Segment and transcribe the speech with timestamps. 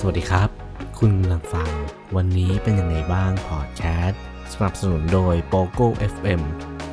[0.00, 0.50] สวัสดีครับ
[0.98, 1.70] คุณกำลังฟัง
[2.16, 6.40] วันนี้เป็นยังไงบ้างพอดแคสต์สนับสนุนโดย POGO FM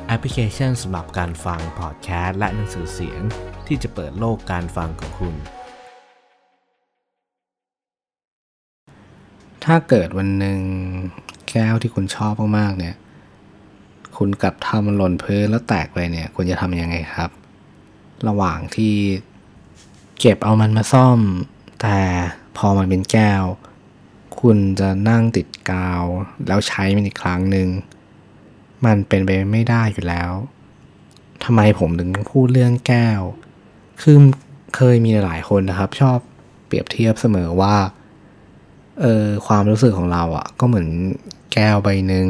[0.06, 3.20] แอปพลิเคชันสำหรับการฟังพอดแคสต์และหนังสือเสียง
[3.66, 5.34] ที่จะเปิดโลกการฟังของคุณ
[9.64, 10.60] ถ้าเกิดวันหนึ่ง
[11.50, 12.94] แก้วที่คุณชอบมากๆเนี่ย
[14.16, 17.30] คุณกลับทำมันหล่นพื้นแล้วแตกไปเนี่ย คุณจะทำยังไงครับ
[18.28, 18.94] ระหว่างที่
[20.20, 21.18] เก็บเอามันมาซ่อม
[21.82, 21.98] แต่
[22.58, 23.44] พอมันเป็นแก้ว
[24.40, 26.04] คุณจะนั่งติดกาว
[26.46, 27.68] แล้วใช้มันอีกครั้งหนึ่ง
[28.84, 30.32] มันเป็นไปไม่ได้อยู่แล้ว
[31.44, 33.20] ทำไมผมถึงพูดเรื่องแก้ว
[34.02, 34.16] คือ
[34.76, 36.18] เคยมีหลายคนนะครับ ชอบ
[36.66, 37.76] เปรียบเทียบเสมอว่า
[39.00, 40.88] เออความรู้สึกของเราอะ่ะ ก็เหมือน
[41.52, 42.28] แก้วใบหนึ่ง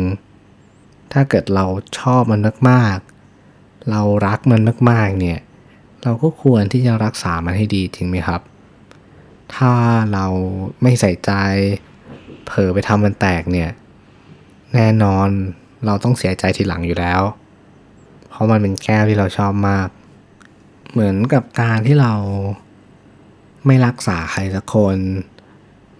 [1.12, 1.66] ถ้าเกิดเรา
[1.98, 2.40] ชอบมัน
[2.70, 5.40] มากๆ เรารักมันมากๆ เนี่ย
[6.02, 8.40] เราก็ควรที่จะรักษามันให้ดีจริงไหมครับ
[9.54, 9.72] ถ้า
[10.12, 10.26] เรา
[10.82, 11.32] ไม่ใส่ใจ
[12.46, 13.70] เผลอไปทำมันแตกเนี่ย
[14.74, 15.28] แน่นอน
[15.86, 17.22] เราต้องเสียใจทีหลังอยู่แล้ว
[18.30, 19.88] เพราะมันเป็นแก้วที่เราชอบมาก
[20.92, 22.14] เหมือนกับการที่เรา
[23.66, 24.96] ไม่รักษาใครสักคน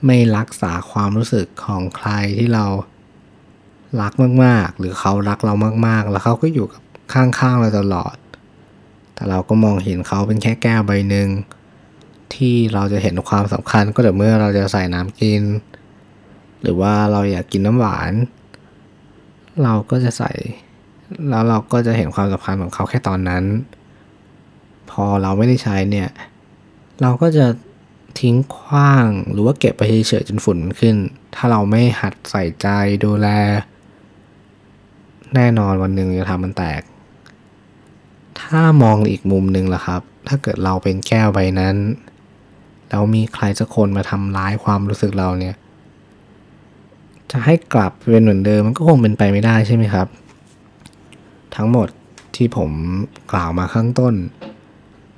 [0.06, 2.64] ไม่รักษาความรู้สึกของใครที่เรา
[4.00, 4.12] รัก
[4.44, 5.54] มาก ๆ หรือเขารักเรา
[5.86, 6.82] มาก ๆ แล้วเขาก็อยู่กับ
[7.14, 8.16] ข้างๆเราตลอด
[9.14, 11.28] แต่เราก็มองเห็นเขาเป็นแค่แก้วใบหนึ่ง
[12.34, 15.42] ที่เราจะเห็นความสำคัญก็แต่เมื่อเราจะใส่น้ำกิน
[16.62, 18.12] หรือว่าเราอยากกินน้ำหวาน
[19.62, 20.30] เราก็จะใส่
[21.28, 23.44] แล้วเราก็จะเห็นความสำคัญของเขาแค่ตอนนั้น
[24.90, 26.08] พอเราไม่ได้ใช้เนี่ย
[27.02, 27.46] เราก็จะ
[28.20, 30.96] ทิ้งขว้างหรือว่าเก็บไปเฉยๆจนฝุ่นมันขึ้น
[31.34, 32.68] ถ้าเราไม่หัดใส่ใจ
[33.04, 33.28] ดูแล
[35.34, 36.82] แน่นอนวันหนึ่งจะทำมันแตก
[38.40, 41.76] ถ้ามองอีกมุมหนึ่งล่ะครับ ถ้าเกิดเราเป็นแก้วใบนั้น
[42.88, 45.54] แล้วมีใครสักคนมาทำร้ายความรู้สึกเราเนี่ย
[47.30, 50.06] จะให้กลับเป็นเหมือนเดิมมันก็คงเป็นไปไม่ได้ใช่ไหมครับ
[51.56, 51.88] ทั้งหมด
[52.36, 52.70] ที่ผม
[53.32, 54.14] กล่าวมาข้างต้น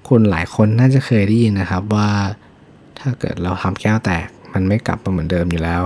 [0.08, 2.10] คุณหลายคนน่าจะเคยได้ยินนะครับว่า
[2.98, 5.82] ถ้าเกิดเราทำแก้วแตกมันไม่กลับมาเหมือนเดิมอยู่แล้ว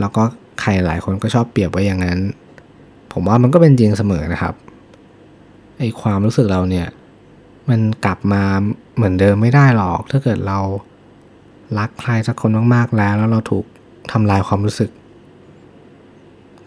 [0.00, 0.22] แล้วก็
[0.60, 2.18] ใครหลายคนก็ชอบเปรียบไว้อย่างนั้น
[3.12, 4.54] ผมว่ามันก็เป็นจริงเสมอนะครับ
[5.78, 6.86] ไอความรู้สึกเราเนี่ย
[7.68, 8.42] มันกลับมา
[8.94, 10.58] เหมือนเดิมไม่ได้หรอก ถ้าเกิดเรา
[11.78, 13.64] รักใครสักคนมากๆแล้ว แล้วเราถูก
[14.12, 14.90] ทำลายความรู้สึก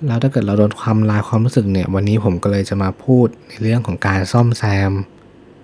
[0.08, 4.92] แล้วถ้าเกิดเราโดนความลายความรู้สึกเนี่ย วันนี้ผมก็เลยจะมาพูดในเรื่องของการซ่อมแซม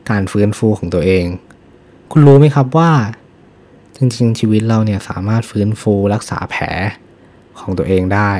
[0.09, 1.25] การฟื้นฟูของตัวเอง
[2.11, 2.91] คุณรู้ไหมครับว่า
[3.97, 6.63] จริงๆชีวิตเราเนี่ยสามารถฟื้นฟูรักษาแผล
[7.59, 8.31] ของตัวเองได้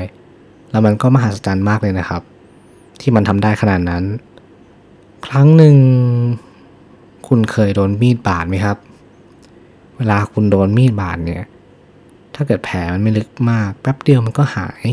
[0.71, 2.21] แล้วมันก็มหัศจรรย์มากเลยนะครับ
[3.01, 4.03] ที่มันทำได้ขนาดนั้น
[5.27, 5.75] ครั้งหนึ่ง
[7.35, 8.77] คุณเคยโดนมีดบาดไหมครับ
[9.97, 11.44] เวลาคุณโดนมีดบาดเนี่ย
[12.35, 14.83] ถ้าเกิดแผลมันไม่ลึกมาก แป๊บเดียวมันก็หาย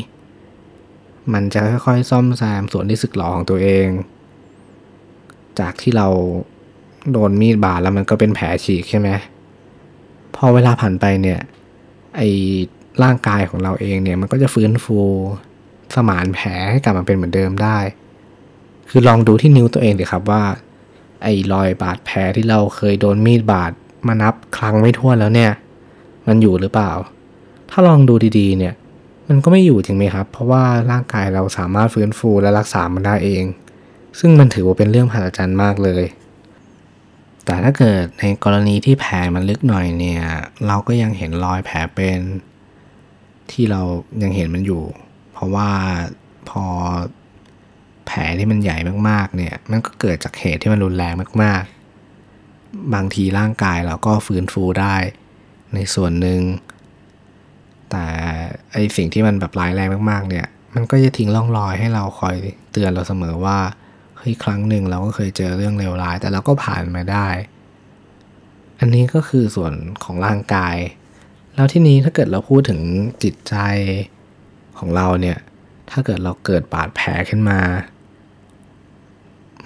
[1.32, 3.88] มันจะค่อยๆ ซ่อมแซมส่วนที่สึกหรอของตัวเอง
[5.60, 6.08] จากที่เรา
[7.12, 9.08] โดนมีดบาดแล้วมันก็เป็นแผลฉีกใช่ไหม
[10.34, 11.40] พอเวลาผ่านไปเนี่ย
[12.16, 12.22] ไอ
[13.02, 14.98] ร่างกายของเราเองเนี่ยมันก็จะฟื้นฟู
[15.94, 17.78] สมานแผลให้กลับมาเป็นเหมือนเดิมได้
[18.90, 20.42] คือลองดูที่นิ้วตัวเองดิครับว่า
[21.22, 23.72] ไอ้รอยบาดแผลที่เราเคยโดนมีดบาด
[24.06, 25.52] มานับครั้งไม่ถ้วนแล้วเนี่ย
[26.26, 26.92] มันอยู่หรือเปล่า
[27.70, 28.74] ถ้าลองดูดีๆ เนี่ย
[29.28, 33.44] มันก็ไม่อยู่จริงไหมครับ เพราะว่าร่างกายเราสามารถฟื้นฟูและรักษามันได้เอง
[34.18, 36.04] ซึ่งมันถือว่าเป็นเรื่องมหัศจรรย์มากเลย
[37.44, 40.22] แต่ถ้าเกิดในกรณีที่แผลมันลึกหน่อยเนี่ย
[40.66, 42.18] เราก็ยังเห็นรอยแผลเป็น
[43.50, 43.82] ที่เรา
[44.22, 44.82] ยังเห็นมันอยู่
[45.32, 45.70] เพราะว่า
[46.48, 46.64] พอ
[48.10, 48.76] แผลที่มันใหญ่
[49.08, 51.62] มากๆเนี่ยมันก็เกิดจากเหตุที่มันรุนแรงมาก
[52.26, 54.96] ๆ บางทีร่างกายเราก็ฟื้นฟูได้
[55.74, 56.40] ในส่วนหนึ่ง
[57.90, 58.06] แต่
[58.72, 62.36] ไอสิ่งที่มันแบบร้ายแรงมากๆ เนี่ย มันก็จะทิ้งร่องรอยให้เราคอย
[62.72, 63.58] เตือนเราเสมอว่า
[64.18, 67.28] เฮ้ยครั้งหนึ่งเราก็เคยเจอเรื่องเลวร้าย แต่เราก็ผ่านมาได้
[68.80, 69.72] อันนี้ก็คือส่วน
[70.04, 70.76] ของร่างกาย
[71.54, 72.80] แล้วที่นี้ถ้าเกิดเราพูดถึง
[73.22, 73.54] จิตใจ
[74.78, 75.38] ของเราเนี่ย
[75.90, 77.60] ถ้าเกิดเราเกิดบาดแผลขึ้นมา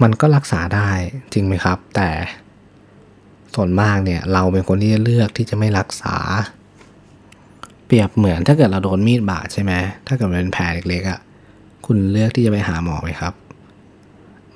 [0.03, 0.91] มันก็รักษาได้
[1.33, 2.11] จริงไหมครับ แต่
[3.55, 6.17] ส่วนมากเนี่ยเราเป็นคนที่จะเลือกที่จะไม่รักษา
[7.87, 9.73] เปรียบเหมือนถ้าเกิดเราโดนมีดบาดใช่ไหม
[10.07, 11.21] ถ้าเกิดมันเป็นแผลเล็กๆอะ่ะ
[11.87, 13.35] คุณเลือกที่จะไปหาหมอไหมครับ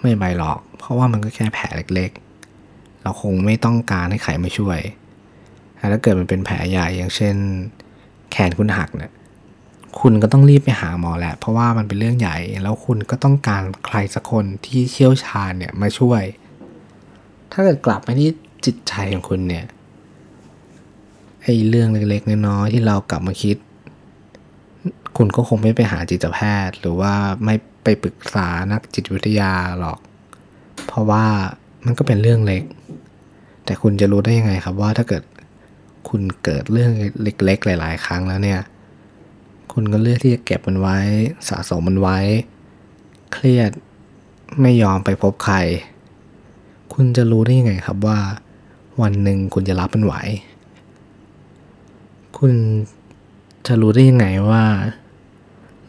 [0.00, 4.78] ไม่ไปหรอก เพราะว่ามันก็แค่แผลเล็กๆ เราคงไม่ต้องการให้ใครมาช่วย
[5.76, 7.36] แต่ถ้าเกิดมันเป็นแผลใหญ่อย่างเช่น
[8.30, 9.12] แขนคุณหักเนี่ย
[10.00, 16.22] คุณก็ต้องรีบไปหาหมอแหละ เพราะว่ามันเป็นเรื่องใหญ่ แล้วคุณก็ต้องการใครสักคนที่เชี่ยวชาญเนี่ยมาช่วย
[17.52, 18.30] ถ้าเกิดกลับไปที่
[18.64, 19.64] จิตใจของคุณเนี่ย
[21.42, 23.56] ไอ้เรื่องเล็กๆน้อยๆที่เรากลับมาคิด
[25.16, 27.12] คุณก็คงไม่ไปหาจิตแพทย์ หรือว่า
[27.44, 27.54] ไม่
[27.84, 29.98] ไปปรึกษานักจิตวิทยาหรอก
[30.86, 31.24] เพราะว่า
[31.84, 32.62] มันก็เป็นเรื่องเล็ก
[33.64, 35.22] แต่คุณจะรู้ได้ยังไงครับว่าถ้าเกิด
[36.08, 36.92] คุณเกิดเรื่อง
[37.22, 38.60] เล็ก ๆ หลาย ๆ ครั้งแล้วเนี่ย
[39.80, 40.98] คุณก็เลือกที่จะเก็บมันไว้
[41.48, 42.18] สะสมมันไว้
[43.32, 43.70] เครียด
[44.60, 45.56] ไม่ยอมไปพบใคร
[46.92, 48.18] คุณจะรู้ได้ยังไงครับว่า
[49.02, 50.14] วันหนึ่งคุณจะรับมันไหว
[52.38, 52.52] คุณ
[53.66, 54.64] จะรู้ได้ยังไงว่า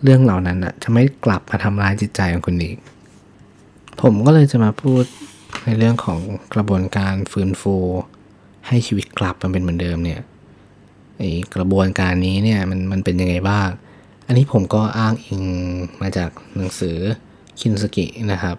[0.04, 2.78] เรื่องเหล่านั้นอะ จะไม่กลับมาทำร้ายจิตใจของคุณอีก
[4.02, 5.04] ผมก็เลยจะมาพูด
[5.66, 6.20] ในเรื่องของ
[6.54, 7.76] กระบวนการฟื้นฟู
[8.68, 10.22] ให้ชีวิตกลับมาเป็นเหมือนเดิมเนี่ย
[11.56, 13.70] กระบวนการนี้เนี่ยมันมันเป็นยังไงบ้าง
[14.28, 15.44] อันนี้ผมก็อ้างอิง
[16.02, 16.98] มาจากหนังสือ
[17.60, 18.58] คินสกินะครับ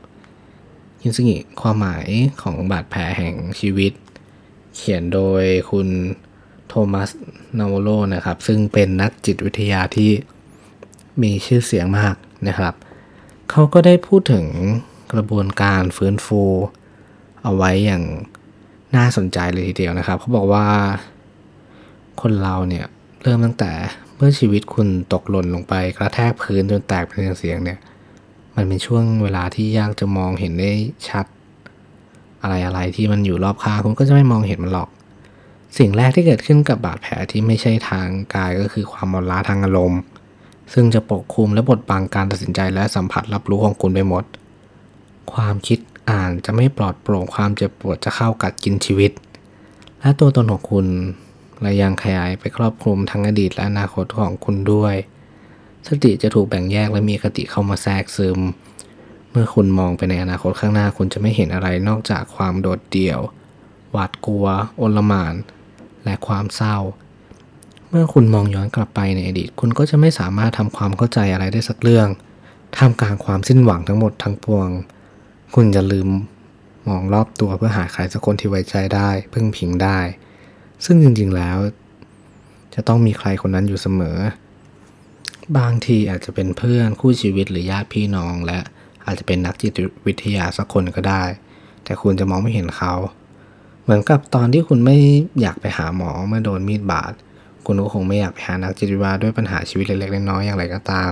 [1.01, 2.07] คินสกิความหมาย
[2.43, 3.93] ของบาดแผลแห่งชีวิต
[4.75, 5.89] เขียนโดยคุณ
[6.69, 7.11] โทมัส
[7.59, 10.11] นาวโลนะครับ ซึ่งเป็นนักจิตวิทยาที่
[11.23, 12.15] มีชื่อเสียงมาก
[12.49, 12.75] นะครับ
[13.51, 14.47] เขาก็ได้พูดถึง
[15.13, 16.43] กระบวนการฟื้นฟู
[17.43, 18.05] เอาไว้อย่าง
[18.97, 20.67] น่าสนใจเลยทีเดียวนะครับ เขาบอกว่า
[22.23, 22.87] คนเราเนี่ย
[23.23, 23.73] เริ่มตั้งแต่
[24.17, 27.79] เมื่อชีวิตคุณตกหล่นลงไปกระแทกพื้นจนแตกเป็นเสียงเนี่ย
[28.55, 30.73] มันเป็นช่วงเวลาที่ยากจะมองเห็นได้
[31.09, 31.27] ชัด
[32.43, 34.89] อะไรอะไรที่มันอยู่รอบข้างคุณก็จะไม่มองเห็นมันหรอก
[35.79, 40.01] สิ่งแรกที่เกิดขึ้นกับบาดแผลที่ไม่ใช่ทางกายก็คือความอ่อนล้าทางอารมณ์
[40.73, 44.25] ซึ่งจะปกคลุมและบดบังการตัดสินใจและสัมผัสรับรู้ของคุณไปหมด
[45.33, 45.79] ความคิด
[46.11, 49.13] อ่านจะไม่ปลอดโปร่งความเจ็บปวดจะเข้ากัดกินชีวิต
[50.01, 50.87] และตัวตนของคุณ
[51.63, 54.95] และยังขยายไปครอบคลุมทั้งอดีตและอนาคตของคุณด้วย
[55.87, 58.41] สติจะถูกแบ่งแยกและมีคติเข้ามาแทรกซึม
[59.31, 63.21] เมื่อคุณมองไปในอนาคตข้างหน้าคุณจะไม่เห็นอะไรนอกจากความโดดเดี่ยว
[63.93, 64.47] หวาดกลัว
[64.77, 65.35] โอลมาน
[66.05, 66.77] และความเศร้า
[67.89, 72.09] เมื่อคุณมองย้อนกลับไปในอดีต คุณก็จะไม่สามารถทำความเข้าใจอะไรได้สักเรื่อง
[72.77, 74.69] ท่ามกลางความสิ้นหวังทั้งหมดทั้งปวง
[75.55, 76.09] คุณจะลืม
[76.89, 79.99] มองรอบตัวเพื่อหาใครสักคนที่ไว้ใจได้ พึ่งพิงได้
[80.85, 81.59] ซึ่งจริงๆแล้ว
[82.75, 84.19] จะต้องมีใครคนนั้นอยู่เสมอ
[85.59, 88.59] บางทีอาจจะเป็นเพื่อนคู่ชีวิตหรือญาติพี่น้อง และ
[89.07, 91.25] อาจจะเป็นนักจิตวิทยาสักคนก็ได้
[91.85, 92.95] แต่คุณจะมองไม่เห็นเขา
[93.83, 94.97] เหมือนกับตอนที่คุณไม่
[95.41, 97.13] อยากไปหาหมอเมื่อโดนมีดบาด
[97.67, 101.11] คุณก็คงไม่อยากไปหานักจิตวิทยาด้วยปัญหาชีวิตเล็กๆน้อยๆอย่างไรก็ตาม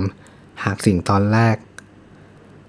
[0.64, 1.56] หากสิ่งตอนแรก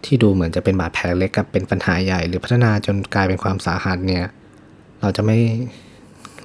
[0.06, 4.26] ที่ดูเหมือนจะเป็นบาดแผลเล็กกับเป็นปัญหาใหญ่ หรือพัฒนาจนกลายเป็นความสาหัสเนี่ย
[5.02, 5.38] เราจะไม่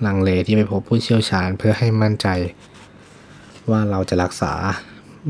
[0.06, 2.26] ลังเลที่ไปพบผู้เชี่ยวชาญเพื่อให้มั่นใจ
[3.70, 4.52] ว่าเราจะรักษา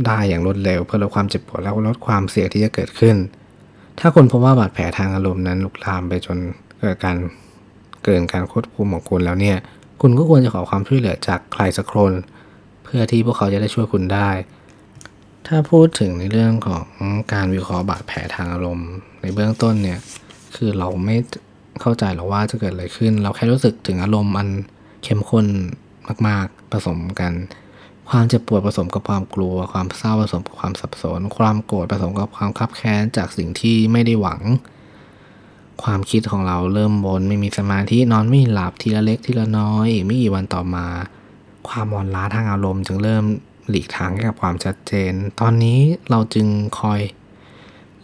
[0.07, 3.17] ได้อย่างรวดเร็ว เพื่อลดความเจ็บปวดและลดความเสี่ยงที่จะเกิดขึ้น
[3.99, 6.39] ถ้าคุณพบว่าบาดแผลทางอารมณ์นั้นลุกลามไปจน
[6.81, 7.17] เกิดการ
[8.05, 9.57] เกินการควบคุมของคุณแล้วเนี่ย
[10.01, 12.13] คุณก็ควรจะขอความช่วยเหลือจากใครสักคน
[12.85, 14.31] เพื่อที่พวกเขาจะได้ช่วยคุณได้
[15.47, 16.85] ถ้าพูดถึงในเรื่องของ
[17.33, 18.89] การวิเคราะห์บาดแผลทางอารมณ์
[19.21, 19.99] ในเบื้องต้นเนี่ย
[20.57, 21.17] คือเราไม่
[21.81, 24.49] เข้าใจหรอกว่าจะเกิดอะไรขึ้น เราแค่รู้สึกถึงอารมณ์มัน
[25.05, 25.47] เข้มข้น
[26.27, 27.33] มาก ๆ ผสมกัน
[28.11, 34.41] ความเจ็บปวดผสมกับความกลัว ความเศร้าผสมกับความสับสน ความโกรธผสมกับความคับแค้นจากสิ่งที่ไม่ได้หวัง
[35.83, 40.87] ความคิดของเราเริ่มบนไม่มีสมาธินอนไม่หลับทีละเล็กทีละน้อยอีกไม่กี่วันต่อมา
[41.69, 43.25] ความอ่อนล้าทางอารมณ์จึงเริ่ม
[43.69, 45.79] หลีกทางให้กับความชัดเจน ตอนนี้
[46.11, 46.47] เราจึง
[46.81, 47.01] คอย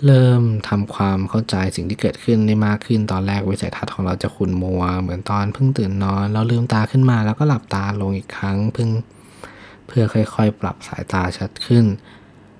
[0.06, 8.88] เริ่มทำความเข้าใจสิ่งที่เกิดขึ้นได้มากขึ้นตอนแรกวิสัยทัศน์ของเราจะขุ่นมัว เหมือนตอนเพิ่งตื่นนอน เราลืมตาขึ้นมาแล้วก็หลับตาลงอีกครั้งเพิ่ง
[9.86, 11.84] เพื่อค่อย ๆ ปรับสายตาชัดขึ้น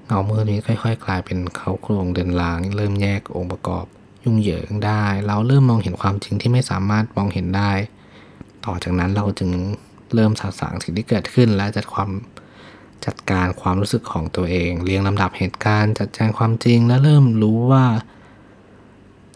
[0.07, 3.85] เงามือนี้ค่อย ๆ กลายเป็นเขาโครงเดินลาง เริ่มแยกองค์ประกอบ
[4.25, 7.73] ยุ่งเหยิงได้ เราเริ่มมองเห็นความจริงที่ไม่สามารถมองเห็นได้
[8.65, 9.51] ต่อจากนั้นเราจึง
[10.15, 12.11] เริ่มสาสางสิ่งที่เกิดขึ้นและจัดความ
[13.07, 17.85] จัดการความรู้สึกของตัวเอง เรียงลำดับเหตุการณ์ จัดแจงความจริงและเริ่มรู้ว่า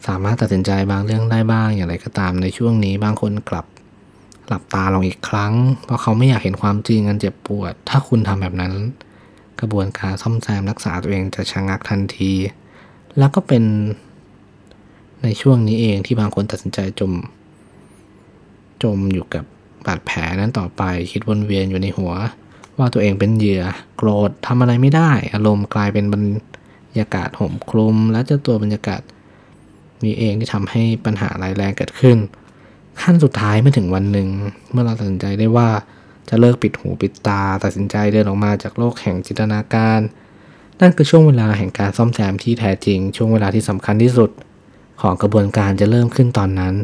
[0.06, 3.66] สามารถตัดสินใจบางเรื่องได้บ้างอย่างไรก็ตามในช่วงนี้บางคนกลับ
[4.48, 5.52] หลับตาลงอีกครั้ง
[5.84, 8.72] เพราะเขาไม่อยากเห็นความจริงอันเจ็บปวด ถ้าคุณทำแบบนั้น
[9.60, 12.32] กระบวนการซ่อมแซมรักษาตัวเองจะชะงักทันที
[13.18, 13.64] แล้วก็เป็น
[15.22, 17.12] ในช่วงนี้เองที่บางคนตัดสินใจจม
[18.82, 19.44] จมอยู่กับ
[19.86, 22.12] บาดแผลนั้นต่อไปคิดวนเวียนอยู่ในหัว
[22.78, 23.64] ว่าตัวเองเป็นเหยื่อ
[23.96, 26.24] โกรธทำอะไรไม่ได้ อารมณ์กลายเป็นบรร
[27.00, 29.00] ยากาศห่มคลุม และเจ้าตัวบรรยากาศ
[30.04, 32.18] มีเองที่ทำให้ปัญหาร้ายแรงเกิดขึ้น
[33.02, 34.28] ขั้นสุดท้ายเมื่อถึงวันหนึ่ง
[34.72, 35.68] เมื่อเราตัดสินใจได้ว่า
[36.28, 40.00] จะเลิกปิดหูปิดตา ตัดสินใจเดินออกมาจากโลกแห่งจินตนาการ
[40.80, 44.30] นั่นคือช่วงเวลาแห่งการซ่อมแซมที่แท้จริง ช่วงเวลาที่สำคัญที่สุด
[45.02, 46.74] ของกระบวนการจะเริ่มขึ้นตอนนั้น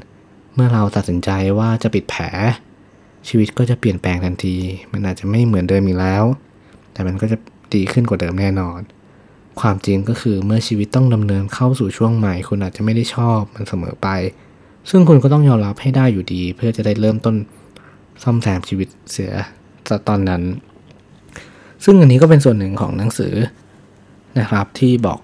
[0.54, 2.22] เมื่อเราตัดสินใจว่าจะปิดแผล
[3.28, 4.56] ชีวิตก็จะเปลี่ยนแปลงทันที
[4.92, 6.24] มันอาจจะไม่เหมือนเดิมอีกแล้ว
[6.92, 7.36] แต่มันก็จะ
[7.74, 8.80] ดีขึ้นกว่าเดิมแน่นอน
[9.60, 14.08] ความจริงก็คือเมื่อชีวิตต้องดำเนินเข้าสู่ช่วงใหม่ คุณอาจจะไม่ได้ชอบมันเสมอไป
[14.90, 17.34] ซึ่งคุณก็ต้องยอมรับให้ได้อยู่ดี เพื่อจะได้เริ่มต้น
[18.22, 19.32] ซ่อมแซมชีวิตเสีย
[20.08, 20.42] ตอนนั้น
[21.84, 23.34] ซึ่งอันนี้ก็เป็นส่วนหนึ่งของหนังสือ
[24.38, 25.20] นะครับที่บอก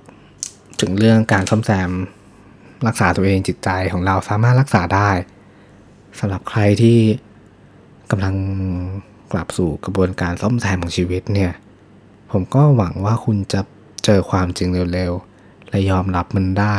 [0.80, 1.90] ถึงเรื่องการซ่อมแซม
[2.86, 5.10] รักษาตัวเองจิตใจของเราสามารถรักษาได้
[6.18, 6.98] สำหรับใครที่
[8.10, 8.34] กำลัง
[9.32, 11.52] กลับสู่กระบวนการซ่อมแซมของชีวิตเนี่ย
[12.32, 13.60] ผมก็หวังว่าคุณจะ
[14.04, 16.78] เจอความจริงเร็วๆ และยอมรับมันได้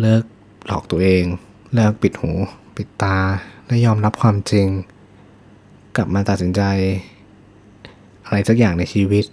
[0.00, 0.22] เลิก
[0.66, 1.24] หลอกตัวเอง
[1.74, 2.32] เลิกปิดหู
[2.76, 3.18] ปิดตา
[3.66, 4.68] และยอมรับความจริง
[5.96, 6.62] กลับมาตัดสินใจ
[8.24, 9.24] อะไรสักอย่างในชีวิต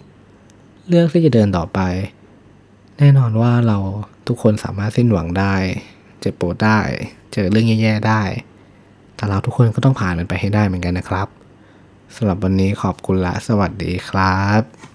[0.88, 1.80] เลือกที่จะเดินต่อไป
[2.98, 3.78] แน่นอนว่าเรา
[4.26, 5.54] ทุกคนสามารถสิ้นหวังได้
[6.20, 6.78] เจ็บปวดได้
[7.32, 8.22] เจอเรื่องแย่ๆได้
[9.20, 11.28] แต่เราทุกคนก็ต้องผ่านมันไปให้ได้เหมือนกันนะครับ
[12.16, 14.89] สำหรับวันนี้ขอบคุณและ สวัสดีครับ